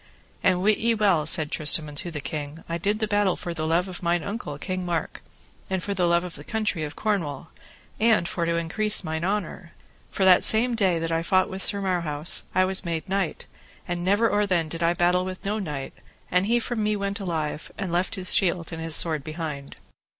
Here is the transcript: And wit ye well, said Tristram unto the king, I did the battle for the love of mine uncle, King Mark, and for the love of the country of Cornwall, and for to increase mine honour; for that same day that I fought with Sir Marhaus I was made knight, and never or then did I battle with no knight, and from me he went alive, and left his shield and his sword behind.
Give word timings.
And 0.41 0.63
wit 0.63 0.79
ye 0.79 0.95
well, 0.95 1.27
said 1.27 1.51
Tristram 1.51 1.87
unto 1.87 2.09
the 2.09 2.19
king, 2.21 2.63
I 2.67 2.79
did 2.79 2.97
the 2.97 3.07
battle 3.07 3.35
for 3.35 3.53
the 3.53 3.67
love 3.67 3.87
of 3.87 4.01
mine 4.01 4.23
uncle, 4.23 4.57
King 4.57 4.83
Mark, 4.83 5.21
and 5.69 5.83
for 5.83 5.93
the 5.93 6.07
love 6.07 6.23
of 6.23 6.33
the 6.33 6.43
country 6.43 6.81
of 6.81 6.95
Cornwall, 6.95 7.49
and 7.99 8.27
for 8.27 8.47
to 8.47 8.55
increase 8.57 9.03
mine 9.03 9.23
honour; 9.23 9.73
for 10.09 10.25
that 10.25 10.43
same 10.43 10.73
day 10.73 10.97
that 10.97 11.11
I 11.11 11.21
fought 11.21 11.51
with 11.51 11.61
Sir 11.61 11.81
Marhaus 11.81 12.45
I 12.55 12.65
was 12.65 12.83
made 12.83 13.07
knight, 13.07 13.45
and 13.87 14.03
never 14.03 14.27
or 14.27 14.47
then 14.47 14.69
did 14.69 14.81
I 14.81 14.95
battle 14.95 15.23
with 15.23 15.45
no 15.45 15.59
knight, 15.59 15.93
and 16.31 16.47
from 16.63 16.81
me 16.81 16.89
he 16.89 16.95
went 16.95 17.19
alive, 17.19 17.71
and 17.77 17.91
left 17.91 18.15
his 18.15 18.33
shield 18.33 18.73
and 18.73 18.81
his 18.81 18.95
sword 18.95 19.23
behind. 19.23 19.75